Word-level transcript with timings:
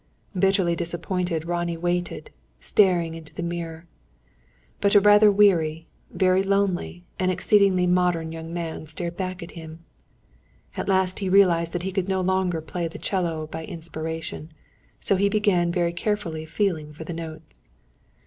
Bitterly 0.35 0.75
disappointed, 0.75 1.45
Ronnie 1.45 1.77
waited, 1.77 2.31
staring 2.59 3.13
into 3.13 3.35
the 3.35 3.43
mirror. 3.43 3.85
But 4.79 4.95
a 4.95 4.99
rather 4.99 5.31
weary, 5.31 5.85
very 6.09 6.41
lonely, 6.41 7.05
and 7.19 7.29
exceedingly 7.29 7.85
modern 7.85 8.31
young 8.31 8.51
man 8.51 8.87
stared 8.87 9.15
back 9.15 9.43
at 9.43 9.51
him. 9.51 9.85
At 10.75 10.89
last 10.89 11.19
he 11.19 11.29
realised 11.29 11.73
that 11.73 11.83
he 11.83 11.91
could 11.91 12.09
no 12.09 12.21
longer 12.21 12.61
play 12.61 12.87
the 12.87 12.97
'cello 12.97 13.45
by 13.45 13.63
inspiration. 13.63 14.51
So 14.99 15.17
he 15.17 15.29
began 15.29 15.71
very 15.71 15.93
carefully 15.93 16.47
feeling 16.47 16.93
for 16.93 17.03
the 17.03 17.13
notes. 17.13 17.61